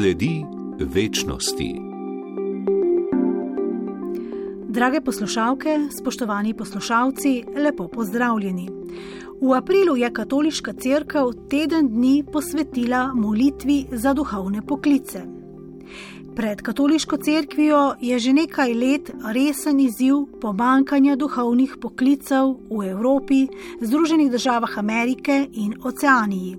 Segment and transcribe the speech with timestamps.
[0.00, 0.44] sledi
[0.78, 1.74] večnosti.
[4.68, 8.68] Drage poslušalke, spoštovani poslušalci, lepo pozdravljeni.
[9.40, 15.39] V aprilu je Katoliška crkva teden dni posvetila molitvi za duhovne poklice.
[16.36, 23.46] Pred katoliško cerkvijo je že nekaj let resen izziv pomankanja duhovnih poklicev v Evropi,
[23.80, 26.56] Združenih državah Amerike in Oceaniji.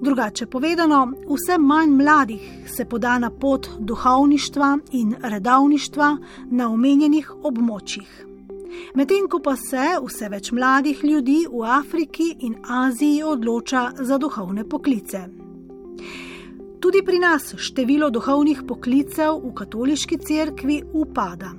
[0.00, 2.42] Drugače povedano, vse manj mladih
[2.76, 6.16] se poda na pot duhovništva in redovništva
[6.50, 8.26] na omenjenih območjih.
[8.94, 14.68] Medtem ko pa se vse več mladih ljudi v Afriki in Aziji odloča za duhovne
[14.68, 15.43] poklice.
[16.84, 21.54] Tudi pri nas število duhovnih poklicev v katoliški cerkvi upada.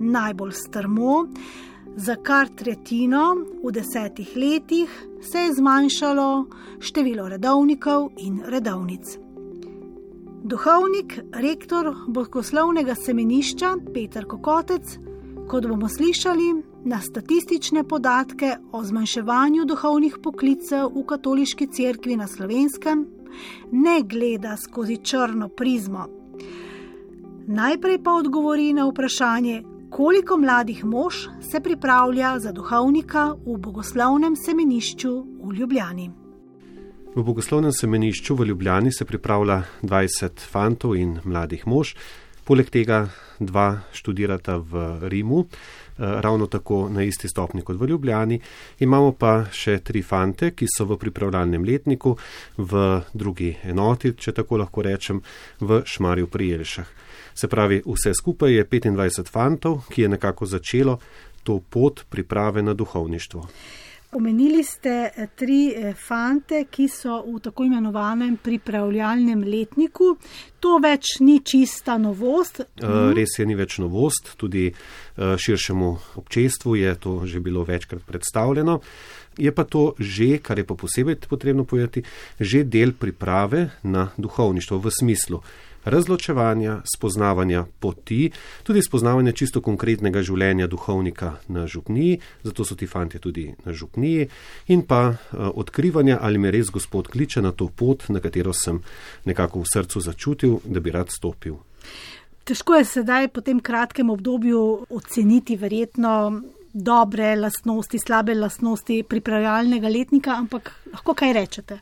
[0.00, 1.28] Najbolj strmo,
[1.94, 4.90] za kar tretjino v desetih letih
[5.22, 6.26] se je zmanjšalo
[6.82, 9.14] število redovnikov in redovnic.
[10.42, 14.98] Duhovnik, rektor Bogoslovnega semenišča Petr Kokotec,
[15.46, 16.50] kot bomo slišali,
[16.84, 23.13] na statistične podatke o zmanjševanju duhovnih poklicev v katoliški cerkvi na slovenskem
[23.72, 26.08] ne gleda skozi črno prizmo.
[27.46, 31.14] Najprej pa odgovori na vprašanje, koliko mladih mož
[31.50, 36.10] se pripravlja za duhovnika v bogoslovnem semenišču v Ljubljani.
[37.14, 41.94] V bogoslovnem semenišču v Ljubljani se pripravlja 20 fantov in mladih mož,
[42.44, 43.06] poleg tega
[43.38, 45.44] dva študirata v Rimu.
[45.94, 48.40] Eh, ravno tako na isti stopni kot v Ljubljani.
[48.78, 52.16] Imamo pa še tri fante, ki so v pripravljalnem letniku
[52.58, 52.82] v
[53.14, 55.22] drugi enoti, če tako lahko rečem,
[55.60, 56.90] v Šmarju pri Jelšah.
[57.34, 60.98] Se pravi, vse skupaj je 25 fantov, ki je nekako začelo
[61.46, 63.46] to pot priprave na duhovništvo.
[64.14, 70.14] Omenili ste eh, tri eh, fante, ki so v tako imenovanem pripravljalnem letniku.
[70.62, 72.62] To več ni čista novost.
[72.80, 74.70] Uh, res je, ni več novost, tudi
[75.14, 75.88] širšemu
[76.18, 78.78] občestvu je to že bilo večkrat predstavljeno.
[79.38, 82.02] Je pa to že, kar je pa posebej potrebno povedati,
[82.40, 85.42] že del priprave na duhovništvo v smislu
[85.84, 88.30] razločevanja, spoznavanja poti,
[88.62, 94.28] tudi spoznavanja čisto konkretnega življenja duhovnika na župniji, zato so ti fanti tudi na župniji,
[94.68, 95.16] in pa uh,
[95.54, 98.80] odkrivanja, ali me res Gospod kliče na to pot, na katero sem
[99.24, 101.60] nekako v srcu začutil, da bi rad stopil.
[102.44, 106.42] Težko je sedaj po tem kratkem obdobju oceniti verjetno
[106.74, 111.78] dobre lastnosti, slabe lastnosti pripravljalnega letnika, ampak lahko kaj rečete,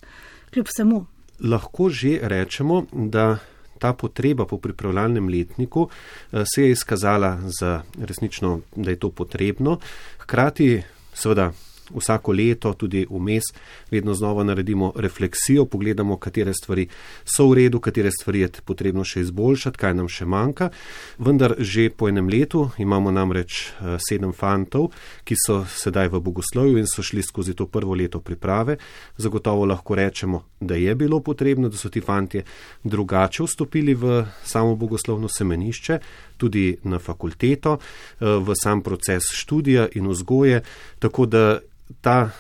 [0.53, 1.01] kljub vsemu.
[1.49, 3.39] Lahko že rečemo, da
[3.83, 9.79] ta potreba po pripravljalnem letniku eh, se je izkazala za resnično, da je to potrebno.
[10.23, 10.83] Hkrati,
[11.15, 11.51] seveda,
[11.95, 13.43] vsako leto, tudi vmes,
[13.91, 16.89] vedno znova naredimo refleksijo, pogledamo, katere stvari
[17.25, 20.71] so v redu, katere stvari je potrebno še izboljšati, kaj nam še manjka.
[21.19, 24.91] Vendar že po enem letu imamo namreč eh, sedem fantov,
[25.25, 28.77] ki so sedaj v bogoslovju in so šli skozi to prvo leto priprave.
[29.17, 32.43] Zagotovo lahko rečemo, da je bilo potrebno, da so ti fanti
[32.85, 35.99] drugače vstopili v samo bogoslovno semenišče.
[36.37, 40.63] Tudi na fakulteto, eh, v sam proces študija in vzgoje,
[40.99, 41.59] tako da
[42.01, 42.31] ta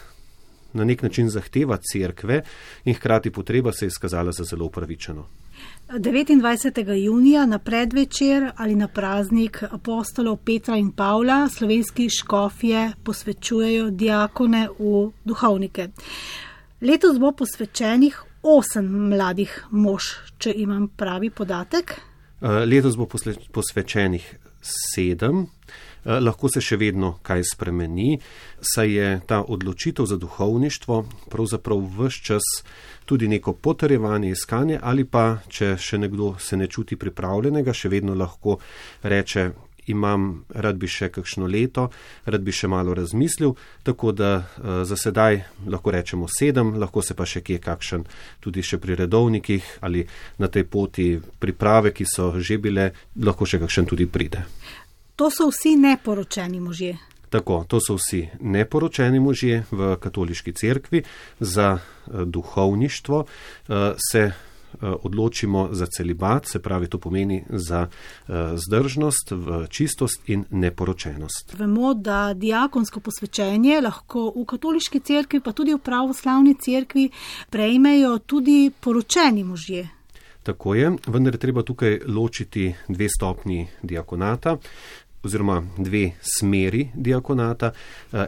[0.72, 2.42] na nek način zahteva crkve
[2.84, 5.26] in hkrati potreba se je izkazala za zelo upravičeno.
[5.88, 6.92] 29.
[7.04, 15.10] junija na predvečer ali na praznik apostolov Petra in Pavla slovenski škofje posvečujejo diakone v
[15.24, 15.88] duhovnike.
[16.80, 20.02] Letos bo posvečenih osem mladih mož,
[20.38, 21.94] če imam pravi podatek.
[22.40, 23.06] Eh, letos bo
[23.52, 25.46] posvečenih sedem.
[26.04, 28.16] Eh, lahko se še vedno kaj spremeni,
[28.58, 32.48] saj je ta odločitev za duhovništvo pravzaprav vse čas
[33.06, 38.14] tudi neko potrjevanje, iskanje ali pa, če še nekdo se ne čuti pripravljenega, še vedno
[38.18, 38.58] lahko
[39.02, 39.50] reče,
[39.90, 41.88] imam, rad bi še kakšno leto,
[42.30, 47.16] rad bi še malo razmislil, tako da uh, za sedaj lahko rečemo sedem, lahko se
[47.19, 48.06] pa še kje kakšen
[48.43, 50.05] tudi še pri redovnikih ali
[50.38, 54.46] na tej poti priprave, ki so že bile, lahko še kakšen tudi pride.
[55.17, 56.99] To so vsi neporočeni možje.
[57.32, 61.03] Tako, to so vsi neporočeni možje v katoliški cerkvi.
[61.41, 63.75] Za uh, duhovništvo uh,
[64.11, 64.32] se uh,
[65.03, 67.87] odločimo za celibat, se pravi, to pomeni za
[68.55, 69.32] zdržnost,
[69.69, 71.55] čistost in neporočenost.
[71.58, 77.11] Vemo, da diakonsko posvečenje lahko v katoliški cerkvi, pa tudi v pravoslavni cerkvi,
[77.50, 79.88] prejmejo tudi poročeni možje.
[80.43, 84.56] Tako je, vendar je treba tukaj ločiti dve stopni diakonata
[85.24, 87.72] oziroma dve smeri diakonata.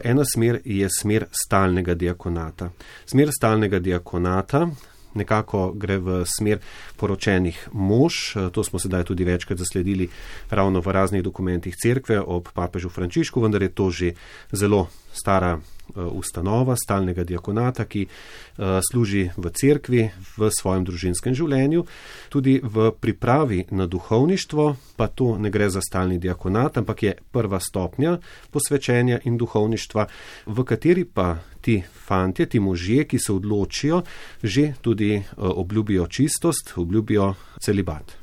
[0.03, 2.69] Ena smer je smer stalnega diakonata.
[3.05, 4.67] Smer stalnega diakonata
[5.15, 6.59] nekako gre v smer
[6.99, 8.35] poročenih mož.
[8.51, 10.09] To smo sedaj tudi večkrat zasledili
[10.49, 14.11] ravno v raznih dokumentih cerkve ob papežu Frančišku, vendar je to že
[14.51, 20.01] zelo stara Eh, ustanova stalnega diakonata, ki eh, služi v cerkvi
[20.37, 21.85] v svojem družinskem življenju.
[22.29, 24.65] Tudi v pripravi na duhovništvo,
[24.95, 28.17] pa to ne gre za stalni diakonat, ampak je prva stopnja
[28.51, 30.07] posvečenja in duhovništva,
[30.45, 34.03] v kateri pa ti fantje, ti možje, ki se odločijo,
[34.43, 38.17] že tudi eh, obljubijo čistost, obljubijo celibat.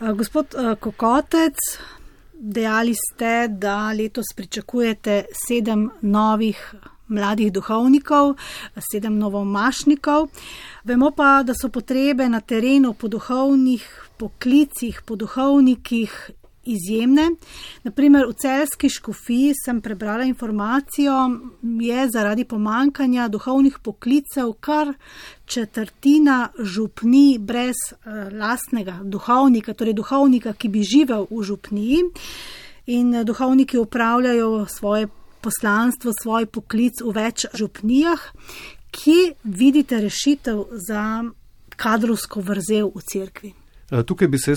[0.00, 1.56] Gospod Kokotec,
[2.42, 6.74] Dejali ste, da letos pričakujete sedem novih
[7.08, 8.34] mladih duhovnikov,
[8.92, 10.28] sedem novomašnikov.
[10.84, 13.84] Vemo pa, da so potrebe na terenu po duhovnih
[14.16, 16.30] poklicih, po duhovnikih
[16.74, 17.30] izjemne.
[17.82, 21.16] Naprimer, v celski škofiji sem prebrala informacijo,
[21.80, 24.94] je zaradi pomankanja duhovnih poklicev kar
[25.44, 32.04] četrtina župni brez uh, lastnega duhovnika, torej duhovnika, ki bi živel v župniji.
[32.90, 35.08] In eh, duhovniki upravljajo svoje
[35.40, 38.20] poslanstvo, svoj poklic v več župnijah.
[38.90, 41.24] Kje vidite rešitev za
[41.76, 43.52] kadrovsko vrzel v cerkvi?
[43.90, 44.56] Eh, tukaj bi se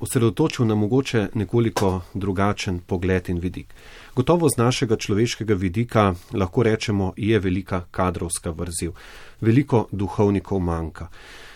[0.00, 3.74] osredotočil na mogoče nekoliko drugačen pogled in vidik.
[4.14, 8.92] Gotovo z našega človeškega vidika lahko rečemo, je velika kadrovska vrzel,
[9.40, 11.08] veliko duhovnikov manjka.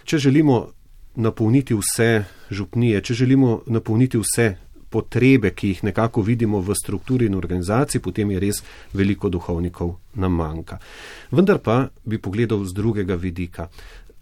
[0.04, 0.66] Če želimo
[1.14, 4.54] napolniti vse župnije, če želimo napolniti vse
[4.92, 8.60] potrebe, ki jih nekako vidimo v strukturi in organizaciji, potem je res
[8.92, 10.78] veliko duhovnikov nam manjka.
[11.32, 13.68] Vendar pa bi pogledal z drugega vidika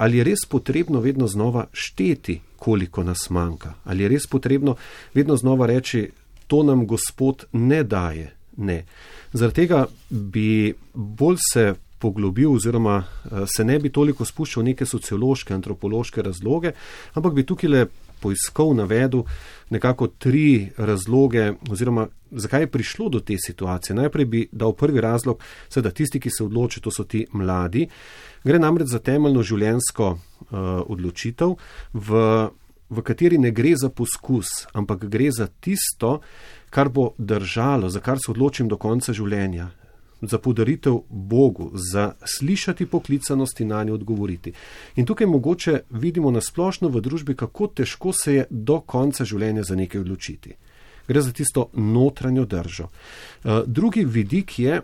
[0.00, 4.76] ali je res potrebno vedno znova šteti, koliko nas manjka, ali je res potrebno
[5.14, 6.08] vedno znova reči,
[6.46, 8.32] to nam Gospod ne daje.
[8.56, 8.84] Ne.
[9.32, 14.86] Zaradi tega bi bolj se poglobil oziroma eh, se ne bi toliko spuščal v neke
[14.86, 16.72] sociološke, antropološke razloge,
[17.14, 17.84] ampak bi tukaj le
[18.20, 19.24] poiskal, navedel
[19.70, 23.96] nekako tri razloge oziroma zakaj je prišlo do te situacije.
[23.96, 27.88] Najprej bi dal prvi razlog, seveda tisti, ki se odločijo, to so ti mladi,
[28.44, 30.20] Gre namreč za temeljno življensko uh,
[30.88, 31.58] odločitev,
[31.92, 32.20] v,
[32.88, 36.20] v kateri ne gre za poskus, ampak gre za tisto,
[36.72, 39.68] kar bo držalo, za kar se odločim do konca življenja,
[40.22, 44.52] za podaritev Bogu, za slišati poklicanost in na njo odgovoriti.
[44.96, 49.76] In tukaj mogoče vidimo nasplošno v družbi, kako težko se je do konca življenja za
[49.76, 50.56] nekaj odločiti.
[51.08, 52.88] Gre za tisto notranjo držo.
[52.88, 54.80] Uh, drugi vidik je,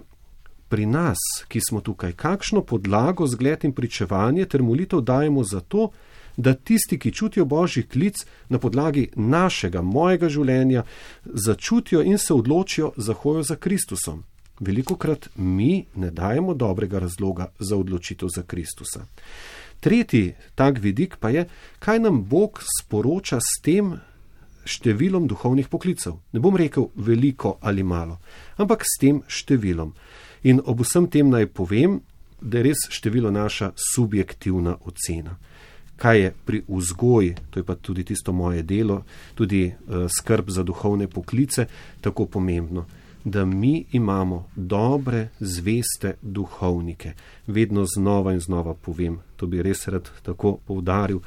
[0.68, 1.18] pri nas,
[1.48, 5.90] ki smo tukaj, kakšno podlago, zgled in pričevanje ter molitev dajemo za to,
[6.36, 8.16] da tisti, ki čutijo božji klic
[8.48, 10.82] na podlagi našega, mojega življenja,
[11.24, 14.24] začutijo in se odločijo za hojo za Kristusom.
[14.60, 19.06] Veliko krat mi ne dajemo dobrega razloga za odločitev za Kristusa.
[19.80, 21.46] Tretji tak vidik pa je,
[21.78, 23.94] kaj nam Bog sporoča s tem
[24.66, 26.16] številom duhovnih poklicev.
[26.32, 28.18] Ne bom rekel veliko ali malo,
[28.58, 29.92] ampak s tem številom.
[30.46, 31.98] In ob vsem tem naj povem,
[32.40, 35.34] da je res število naša subjektivna ocena.
[35.96, 39.02] Kaj je pri vzgoji, to je pa tudi tisto moje delo,
[39.34, 41.66] tudi uh, skrb za duhovne poklice,
[42.00, 42.84] tako pomembno,
[43.24, 47.12] da mi imamo dobre, zveste duhovnike.
[47.46, 51.20] Vedno znova in znova povem, to bi res rad tako poudaril.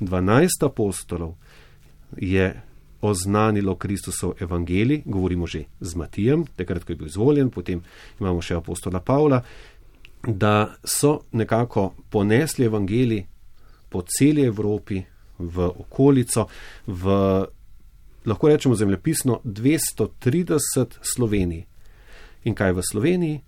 [0.00, 1.34] 12 apostolov
[2.16, 2.62] je
[3.04, 7.82] oznanilo Kristusov evangelij, govorimo že z Matijem, takrat, ko je bil izvoljen, potem
[8.20, 9.42] imamo še apostola Pavla,
[10.26, 13.26] da so nekako ponesli evangelij
[13.88, 15.02] po celi Evropi,
[15.38, 16.46] v okolico,
[16.86, 17.04] v
[18.24, 21.66] lahko rečemo zemljepisno 230 Sloveniji.
[22.44, 23.40] In kaj v Sloveniji?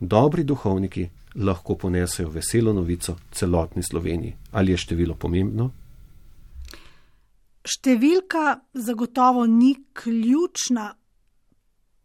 [0.00, 4.36] Dobri duhovniki lahko ponesajo veselo novico celotni Sloveniji.
[4.52, 5.70] Ali je število pomembno?
[7.66, 10.92] Številka zagotovo ni ključna,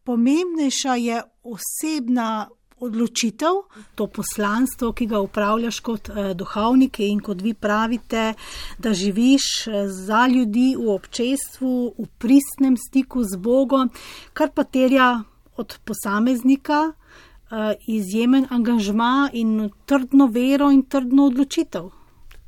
[0.04, 2.50] pomembnejša je osebna
[2.82, 3.60] odločitev,
[3.96, 8.34] to poslanstvo, ki ga upravljaš kot eh, duhovnik in kot vi pravite,
[8.80, 13.92] da živiš eh, za ljudi v občestvu, v pristnem stiku z Bogom,
[14.34, 15.22] kar pa terja
[15.62, 21.92] od posameznika eh, izjemen angažma in trdno vero in trdno odločitev.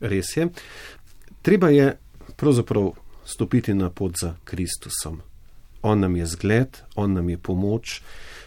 [0.01, 0.50] Res je.
[1.46, 1.93] Treba je
[2.38, 5.21] pravzaprav stopiti na pot za Kristusom.
[5.81, 8.01] On nam je zgled, on nam je pomoč.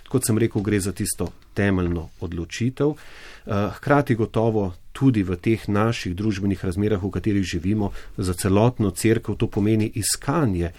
[0.08, 2.90] Kot sem rekel, gre za tisto temeljno odločitev.
[2.90, 9.34] Eh, hkrati gotovo tudi v teh naših družbenih razmerah, v katerih živimo, za celotno crkvo
[9.34, 10.72] to pomeni iskanje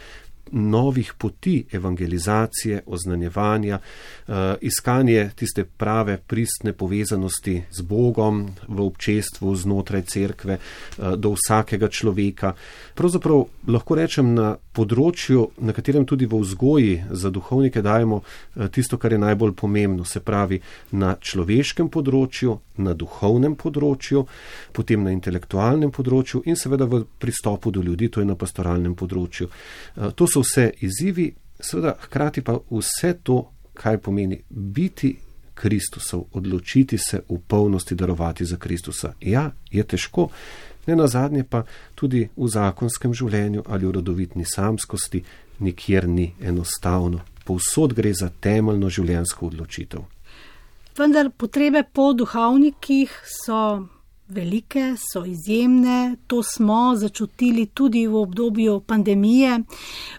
[0.52, 3.80] novih poti evangelizacije, oznanjevanja,
[4.28, 11.88] eh, iskanje tiste prave pristne povezanosti z Bogom v občestvu, znotraj cerkve, eh, do vsakega
[11.88, 12.54] človeka.
[12.96, 18.98] Pravzaprav lahko rečem na področju, na katerem tudi v vzgoji za duhovnike dajemo eh, tisto,
[18.98, 20.62] kar je najbolj pomembno, se pravi
[20.92, 24.26] na človeškem področju, na duhovnem področju,
[24.72, 29.50] potem na intelektualnem področju in seveda v pristopu do ljudi, to je na pastoralnem področju.
[30.16, 35.18] To so vse izzivi, seveda hkrati pa vse to, kaj pomeni biti
[35.54, 39.14] Kristusov, odločiti se v polnosti darovati za Kristusa.
[39.22, 40.30] Ja, je težko,
[40.88, 41.64] ne na zadnje pa
[41.96, 45.24] tudi v zakonskem življenju ali v rodovitni samskosti
[45.60, 47.22] nikjer ni enostavno.
[47.46, 50.06] Povsod gre za temeljno življenjsko odločitev.
[50.98, 53.88] Vendar potrebe po duhovnikih so
[54.28, 56.16] velike, so izjemne.
[56.28, 59.60] To smo začutili tudi v obdobju pandemije.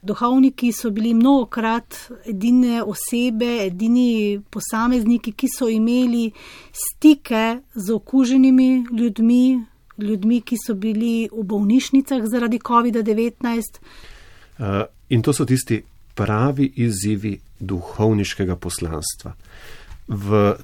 [0.02, 6.30] Duhovniki so bili mnogokrat edine osebe, edini posamezniki, ki so imeli
[6.72, 9.64] stike z okuženimi ljudmi,
[9.98, 13.62] ljudmi, ki so bili v bolnišnicah zaradi COVID-19.
[14.58, 14.64] Uh,
[15.08, 15.82] in to so tisti
[16.14, 19.34] pravi izzivi duhovniškega poslanstva.
[20.08, 20.54] V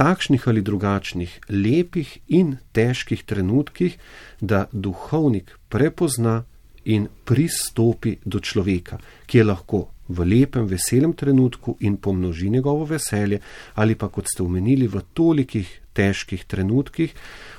[0.00, 3.98] takšnih ali drugačnih, lepih in težkih trenutkih,
[4.40, 6.44] da duhovnik prepozna
[6.84, 8.96] in pristopi do človeka,
[9.28, 13.40] ki je lahko v lepem, veselem trenutku in pomnoži njegovo veselje,
[13.74, 17.12] ali pa kot ste omenili, v tolikih težkih trenutkih,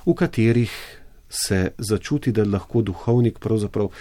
[0.06, 0.74] v katerih
[1.30, 3.94] se začuti, da lahko duhovnik pravzaprav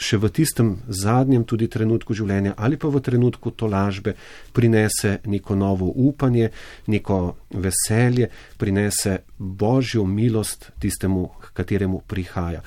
[0.00, 4.16] še v tistem zadnjem tudi trenutku življenja ali pa v trenutku tolažbe
[4.56, 6.48] prinese neko novo upanje,
[6.88, 7.20] neko
[7.60, 12.64] veselje, prinese božjo milost tistemu, kateremu prihaja.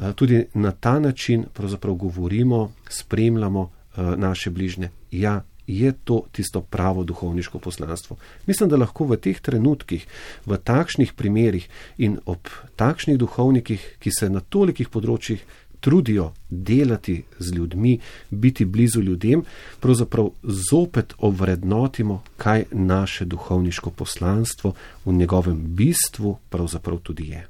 [0.00, 4.90] Eh, tudi na ta način pravzaprav govorimo, spremljamo eh, naše bližnje.
[5.10, 8.16] Ja, je to tisto pravo duhovniško poslanstvo.
[8.46, 10.06] Mislim, da lahko v teh trenutkih,
[10.46, 11.68] v takšnih primerih
[11.98, 15.44] in ob takšnih duhovnikih, ki se na tolikih področjih
[15.80, 17.98] trudijo delati z ljudmi,
[18.30, 19.42] biti blizu ljudem,
[19.80, 24.72] pravzaprav zopet ovrednotimo, kaj naše duhovniško poslanstvo
[25.04, 27.48] v njegovem bistvu pravzaprav tudi je.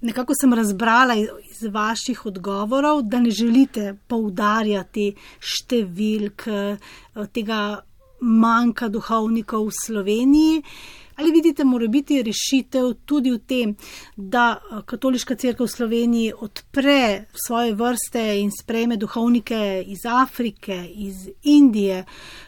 [0.00, 6.78] Nekako sem razbrala iz vaših odgovorov, da ne želite poudarjati številk eh,
[7.34, 7.80] tega
[8.20, 10.62] manjka duhovnikov v Sloveniji.
[11.18, 13.74] Ali vidite, mora biti rešitev tudi v tem,
[14.16, 21.28] da eh, Katoliška crkva v Sloveniji odpre svoje vrste in sprejme duhovnike iz Afrike, iz
[21.42, 22.04] Indije?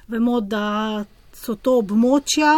[0.08, 2.54] Vemo, da so to območja,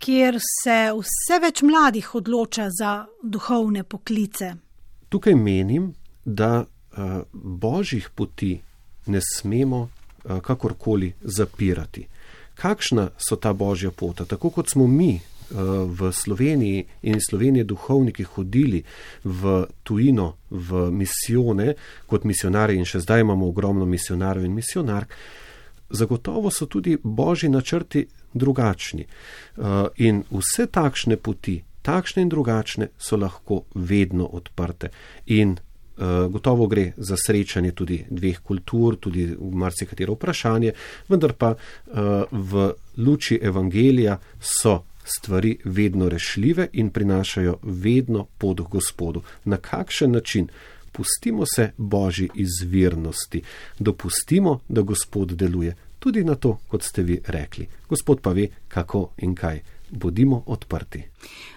[0.00, 2.92] kjer se vse več mladih odloča za
[3.22, 4.54] duhovne poklice.
[5.08, 5.92] Tukaj menim,
[6.24, 8.54] da uh, božjih poti
[9.06, 12.08] ne smemo uh, kakorkoli zapirati
[12.58, 14.24] kakšna so ta božja pota.
[14.24, 15.22] Tako kot smo mi eh,
[15.86, 18.82] v Sloveniji in Slovenije duhovniki hodili
[19.24, 21.74] v tujino, v misijone
[22.06, 25.14] kot misionari in še zdaj imamo ogromno misionarjev in misionark,
[25.90, 29.06] zagotovo so tudi božji načrti drugačni.
[29.06, 34.90] Eh, in vse takšne poti, takšne in drugačne, so lahko vedno odprte.
[35.26, 35.56] In
[36.28, 40.72] gotovo gre za srečanje tudi dveh kultur, tudi v marsikatero vprašanje,
[41.08, 49.22] vendar pa eh, v luči evangelija so stvari vedno rešljive in prinašajo vedno pod gospodu.
[49.44, 50.48] Na kakšen način?
[50.92, 53.42] Pustimo se božji izvirnosti,
[53.78, 55.76] dopustimo, da gospod deluje.
[55.98, 57.66] Tudi na to, kot ste vi rekli.
[57.88, 59.60] Gospod pa ve, kako in kaj.
[59.90, 61.02] Bodimo odprti.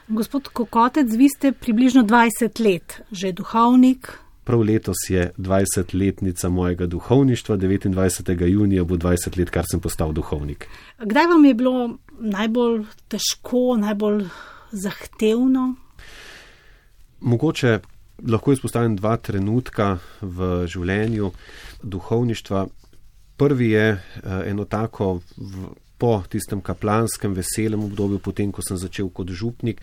[0.07, 4.12] Gospod Kokotec, vi ste približno 20 let že duhovnik,
[4.43, 8.45] Prav letos je 20-letnica mojega duhovništva, 29.
[8.48, 10.67] junija bo 20 let, kar sem postal duhovnik.
[11.00, 14.25] Kdaj vam je bilo najbolj težko, najbolj
[14.71, 15.75] zahtevno?
[17.19, 17.79] Mogoče
[18.27, 21.31] lahko izpostavim dva trenutka v življenju
[21.83, 22.65] duhovništva.
[23.38, 24.01] Prvi je eh,
[24.50, 29.81] eno tako v, po tistem kaplanskem veselem obdobju, potem ko sem začel kot župnik,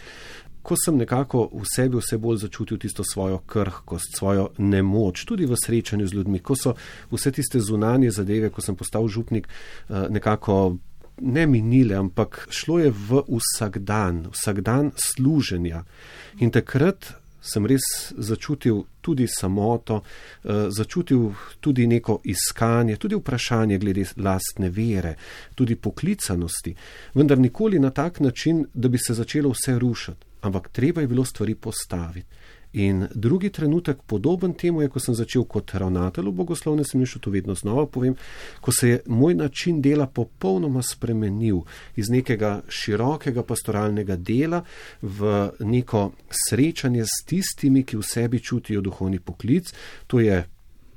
[0.62, 5.56] ko sem nekako v sebi vse bolj začutil tisto svojo krhkost, svojo nemoč, tudi v
[5.56, 6.74] srečanju z ljudmi, ko so
[7.10, 10.76] vse tiste zunanje zadeve, ko sem postal župnik, eh, nekako
[11.20, 15.84] ne minile, ampak šlo je v vsak dan, vsak dan služenja.
[16.38, 20.02] In takrat sem res začutil tudi samoto,
[20.44, 25.16] eh, začutil tudi neko iskanje, tudi vprašanje glede lastne vere,
[25.54, 26.74] tudi poklicanosti,
[27.14, 31.24] vendar nikoli na tak način, da bi se začelo vse rušiti ampak treba je bilo
[31.24, 32.26] stvari postaviti.
[32.72, 37.30] In drugi trenutek, podoben temu, je, ko sem začel kot ravnatelj v bogoslovnem smislu, to
[37.32, 38.14] vedno znova povem,
[38.60, 41.62] ko se je moj način dela popolnoma spremenil
[41.96, 44.62] iz nekega širokega pastoralnega dela
[45.02, 49.72] v neko srečanje s tistimi, ki v sebi čutijo duhovni poklic,
[50.06, 50.44] to je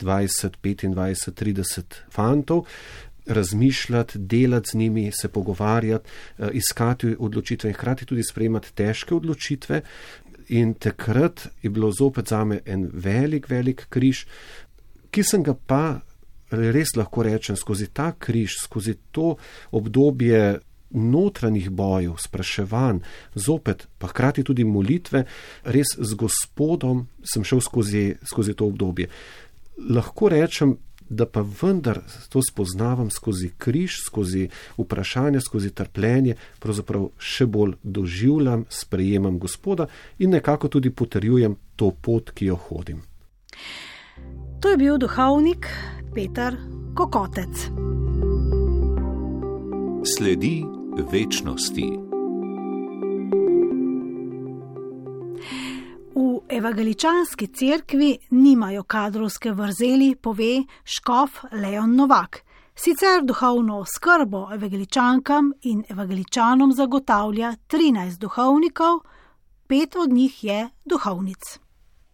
[0.01, 2.65] 20, 25, 30 fantov.
[3.25, 6.09] Razmišljati, delati z njimi, se pogovarjati,
[6.39, 9.81] eh, iskati odločitve in hkrati tudi sprejemati težke odločitve,
[10.51, 14.25] In takrat je bilo zopet za me en velik, velik križ,
[15.11, 16.01] ki sem ga pa
[16.51, 19.37] res lahko rečem skozi ta križ, skozi to
[19.71, 20.59] obdobje
[20.91, 22.99] notranjih bojev, spraševanj,
[23.35, 25.23] zopet pa hkrati tudi molitve,
[25.63, 29.07] res z Gospodom sem šel skozi, skozi to obdobje.
[29.87, 30.75] Lahko rečem,
[31.11, 31.99] da pa vendar
[32.29, 39.87] to spoznavam skozi križ, skozi vprašanje, skozi trpljenje, pravzaprav še bolj doživljam, sprejemam Gospoda
[40.19, 43.03] in nekako tudi potrjujem to pot, ki jo hodim.
[44.61, 45.67] To je bil duhovnik
[46.15, 46.55] Petar
[46.95, 47.67] Kokotec.
[50.15, 50.63] Sledi
[51.11, 52.10] večnosti.
[56.51, 62.43] Evangeličanski cerkvi nimajo kadrovske vrzeli, pove škof Leon Novak.
[62.75, 68.99] Sicer duhovno skrbo evangeličankam in evangeličanom zagotavlja 13 duhovnikov,
[69.67, 71.59] pet od njih je duhovnic.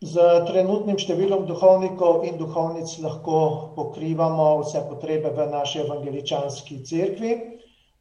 [0.01, 3.39] Z trenutnim številom duhovnikov in duhovnic lahko
[3.75, 7.33] pokrivamo vse potrebe v naši evangeličanski cerkvi,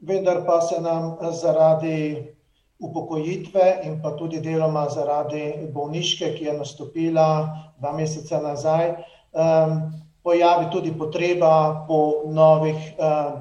[0.01, 2.36] vendar pa se nam zaradi
[2.79, 7.29] upokojitve in pa tudi deloma zaradi bolniške, ki je nastopila
[7.81, 8.93] dva meseca nazaj,
[10.23, 12.77] pojavi tudi potreba po novih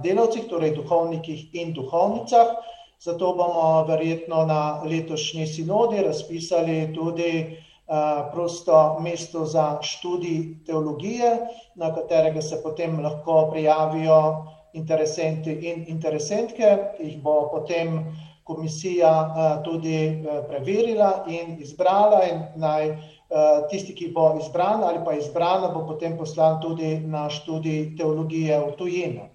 [0.03, 2.55] delavcih, torej duhovnikih in duhovnicah.
[2.99, 7.57] Zato bomo verjetno na letošnji sinodi razpisali tudi
[8.31, 11.37] prosto mesto za študij teologije,
[11.75, 17.99] na katerega se potem lahko prijavijo interesenti in interesentke, ki jih bo potem
[18.45, 22.97] komisija eh, tudi eh, preverila in izbrala, in naj eh,
[23.69, 28.75] tisti, ki bo izbran ali pa izbrana, bo potem poslan tudi na študij teologije v
[28.77, 29.31] tujino.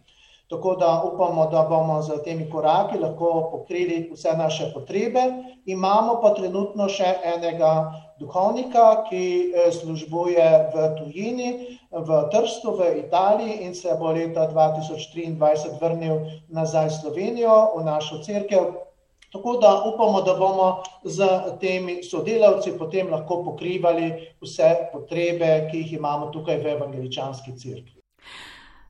[0.50, 5.22] Tako da upamo, da bomo z temi koraki lahko pokrili vse naše potrebe.
[5.66, 7.70] Imamo pa trenutno še enega
[8.18, 11.50] duhovnika, ki službuje v tujini,
[11.90, 16.18] v Trstu, v Italiji in se bo leta 2023 vrnil
[16.48, 18.89] nazaj v Slovenijo, v našo crkev,
[19.32, 21.26] Tako da upamo, da bomo z
[21.60, 24.10] temi sodelavci potem lahko pokrivali
[24.42, 28.00] vse potrebe, ki jih imamo tukaj v Evangeličanski crkvi.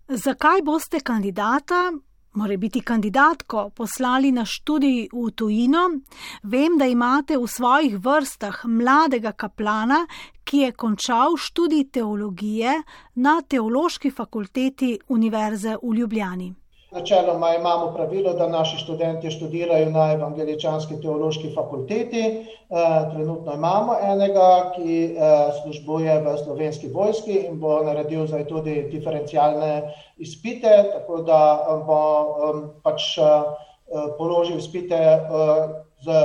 [0.09, 1.93] Zakaj boste kandidata,
[2.35, 5.85] mora biti kandidatko, poslali na študij v tujino?
[6.43, 10.07] Vem, da imate v svojih vrstah mladega kaplana,
[10.45, 12.83] ki je končal študij teologije
[13.15, 16.55] na Teološki fakulteti Univerze v Ljubljani.
[16.91, 22.21] Načeloma imamo pravilo, da naši študenti študirajo na Evangeličanski teološki fakulteti.
[22.21, 28.83] Eh, trenutno imamo enega, ki eh, službuje v slovenski vojski in bo naredil zdaj tudi
[28.91, 31.41] diferencialne izpite, tako da
[31.87, 32.01] bo
[32.83, 33.43] pač eh,
[34.19, 34.99] položil izpite
[36.03, 36.19] z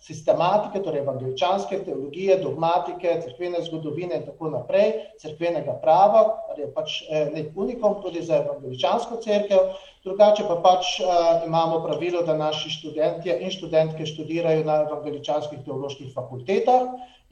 [0.00, 7.02] sistematike, torej evangeličanske teologije, dogmatike, crkvene zgodovine in tako naprej, crkvenega prava, kar je pač
[7.02, 9.72] eh, nek unikom tudi za evangeličansko crkev.
[10.04, 16.14] Drugače pa pač uh, imamo pravilo, da naši študentje in študentke študirajo na evangeličanskih teoloških
[16.14, 16.86] fakultetah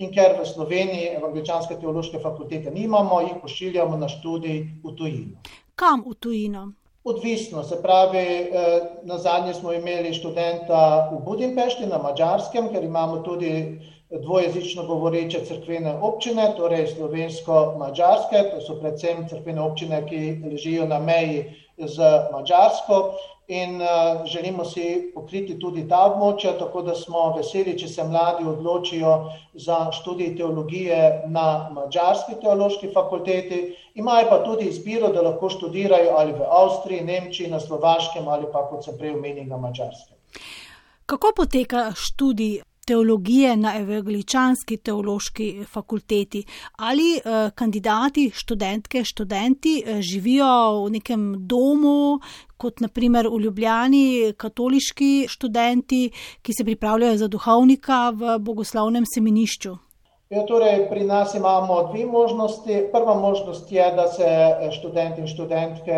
[0.04, 5.40] in ker v Sloveniji evangeličanske teološke fakultete nimamo, jih pošiljamo na študij v tujino.
[5.81, 6.66] Kam v tujino?
[7.04, 13.22] Odvisno, se pravi, eh, na zadnje smo imeli študenta v Budimpešti na Mačarskem, ker imamo
[13.22, 13.80] tudi
[14.11, 21.44] dvojezično govoreče crkvene občine, torej slovensko-mačarske, to so predvsem crkvene občine, ki ležijo na meji
[21.78, 23.02] z Mačarsko
[23.48, 28.44] in uh, želimo si pokriti tudi ta območja, tako da smo veseli, če se mladi
[28.44, 29.14] odločijo
[29.54, 33.62] za študij teologije na Mačarski teološki fakulteti.
[33.94, 38.66] Imajo pa tudi izbiro, da lahko študirajo ali v Avstriji, Nemčiji, na Slovaškem ali pa,
[38.68, 40.16] kot sem prej omenil, na Mačarskem.
[41.08, 46.42] Kako poteka študij teologije na Evangeličanski teološki fakulteti.
[46.76, 52.20] Ali eh, kandidati, študentke, študenti eh, živijo v nekem domu,
[52.59, 56.09] kot naprimer v Ljubljani, katoliški študenti,
[56.42, 59.77] ki se pripravljajo za duhovnika v bogoslovnem semenišču?
[60.28, 62.82] Ja, torej, pri nas imamo dve možnosti.
[62.92, 65.96] Prva možnost je, da se eh, študenti in študentke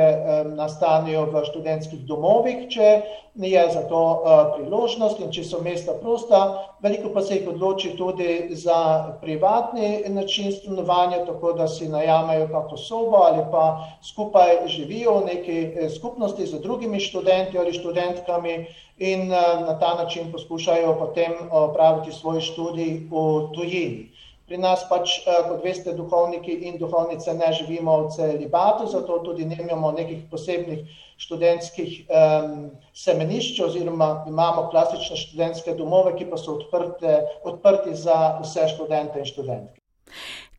[0.54, 2.90] nastanijo v študentskih domovih, če
[3.34, 6.38] je za to eh, priložnost in če so mesta prosta.
[6.78, 12.76] Veliko pa se jih odloči tudi za privatni način stanovanja, tako da si najamejo kako
[12.76, 18.56] sobo ali pa skupaj živijo v neki eh, skupnosti z drugimi študenti ali študentkami
[18.98, 19.28] in
[19.66, 24.19] na ta način poskušajo potem opraviti svoj študij v tujini.
[24.50, 29.44] Pri nas pač, eh, kot veste, duhovniki in duhovnice ne živimo v celibatu, zato tudi
[29.46, 30.80] ne imamo nekih posebnih
[31.22, 38.66] študentskih um, semenišč oziroma imamo klasične študentske domove, ki pa so odprte, odprti za vse
[38.72, 39.78] študente in študentke.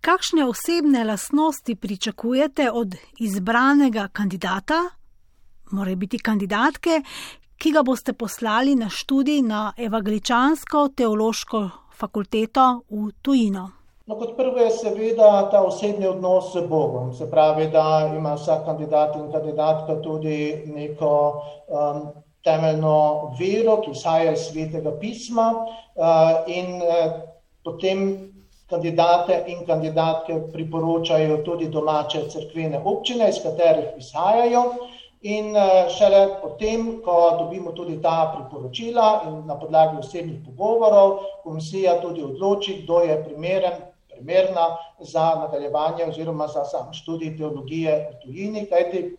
[0.01, 4.79] Kakšne osebne lasnosti pričakujete od izbranega kandidata,
[5.75, 7.01] more biti kandidatke,
[7.57, 13.80] ki ga boste poslali na študij na Evangeličansko teološko fakulteto v tujino?
[14.11, 18.65] No, kot prvo je seveda ta osebni odnos z Bogom, se pravi, da ima vsak
[18.65, 21.11] kandidat in kandidatka tudi neko
[21.67, 22.01] um,
[22.43, 22.95] temeljno
[23.39, 27.13] vero, ki izhaja iz svetega pisma uh, in uh,
[27.63, 28.01] potem
[28.67, 34.65] kandidate in kandidatke priporočajo tudi domače crkvene občine, iz katerih izhajajo.
[35.21, 41.95] In uh, šele potem, ko dobimo tudi ta priporočila in na podlagi osebnih pogovorov, komisija
[42.01, 43.79] tudi odloči, kdo je primeren
[44.21, 49.17] primerna za nadaljevanje oziroma za sam študij teologije v tujini, kajti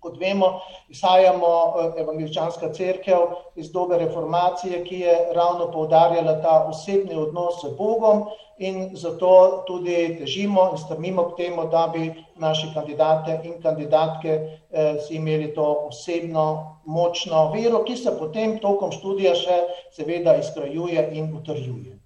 [0.00, 3.22] kot vemo, izhajamo eh, evangeličanska crkev
[3.56, 8.26] iz dobe reformacije, ki je ravno poudarjala ta osebni odnos z Bogom
[8.58, 15.00] in zato tudi težimo in strmimo k temu, da bi naši kandidate in kandidatke eh,
[15.00, 16.46] si imeli to osebno
[16.84, 19.60] močno vero, ki se potem tokom študija še
[19.96, 22.03] seveda izkrajuje in utrjuje.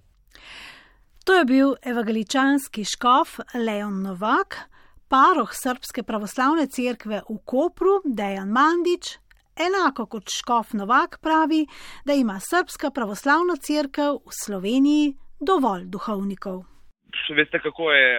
[1.29, 3.29] To je bil evangeličanski škof
[3.65, 4.55] Leon Novak,
[5.09, 9.05] paroh Srpske pravoslavne cerkve v Kopru, Dejan Mandič.
[9.65, 11.67] Enako kot škof Novak pravi,
[12.05, 16.63] da ima Srpska pravoslavna cerkev v Sloveniji dovolj duhovnikov.
[17.21, 18.09] Še veste, kako je,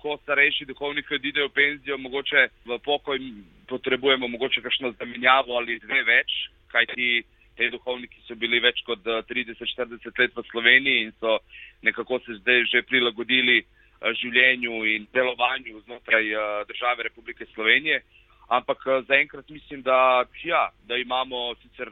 [0.00, 3.20] ko starejši duhovniki odidejo v penzijo, mogoče v pokoj
[3.68, 6.40] potrebujemo mogoče kakšno zamenjavo ali dve več,
[6.72, 7.20] kajti
[7.56, 11.38] te duhovniki so bili več kot 30-40 eh, let v Sloveniji in so
[11.82, 18.02] nekako se zdaj že prilagodili eh, življenju in delovanju znotraj eh, države Republike Slovenije.
[18.48, 21.90] Ampak zaenkrat mislim, da, ja, da imamo sicer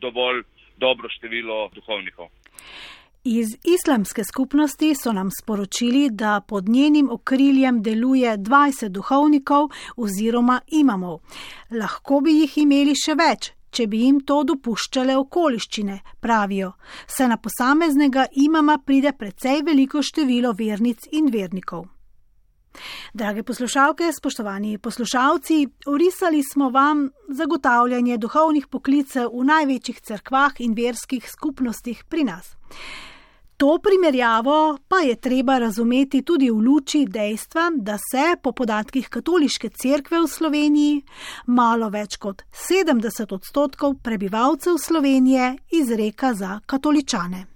[0.00, 0.40] dovolj
[0.80, 2.30] dobro število duhovnikov.
[3.24, 11.20] Iz islamske skupnosti so nam sporočili, da pod njenim okriljem deluje 20 duhovnikov oziroma imamov.
[11.70, 16.74] Lahko bi jih imeli še več, če bi jim to dopuščale okoliščine, pravijo,
[17.06, 21.88] se na posameznega imama pride precej veliko število vernic in vernikov.
[23.14, 31.28] Drage poslušalke, spoštovani poslušalci, orisali smo vam zagotavljanje duhovnih poklicev v največjih cerkvah in verskih
[31.30, 32.56] skupnostih pri nas.
[33.56, 39.68] To primerjavo pa je treba razumeti tudi v luči dejstva, da se po podatkih Katoliške
[39.68, 41.02] cerkve v Sloveniji
[41.46, 47.46] malo več kot 70 odstotkov prebivalcev Slovenije izreka za katoličane.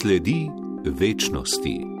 [0.00, 0.48] Sledi
[0.84, 1.93] večnosti.